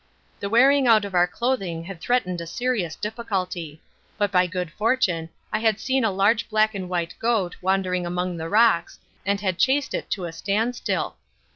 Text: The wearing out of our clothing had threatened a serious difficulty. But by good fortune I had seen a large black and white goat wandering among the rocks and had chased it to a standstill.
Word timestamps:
The 0.39 0.49
wearing 0.49 0.87
out 0.87 1.05
of 1.05 1.13
our 1.13 1.27
clothing 1.27 1.83
had 1.83 2.01
threatened 2.01 2.41
a 2.41 2.47
serious 2.47 2.95
difficulty. 2.95 3.83
But 4.17 4.31
by 4.31 4.47
good 4.47 4.71
fortune 4.71 5.29
I 5.53 5.59
had 5.59 5.79
seen 5.79 6.03
a 6.03 6.09
large 6.09 6.49
black 6.49 6.73
and 6.73 6.89
white 6.89 7.13
goat 7.19 7.55
wandering 7.61 8.07
among 8.07 8.37
the 8.37 8.49
rocks 8.49 8.97
and 9.27 9.39
had 9.41 9.59
chased 9.59 9.93
it 9.93 10.09
to 10.09 10.25
a 10.25 10.31
standstill. 10.33 11.17